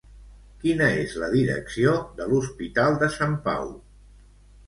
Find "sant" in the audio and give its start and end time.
3.17-3.35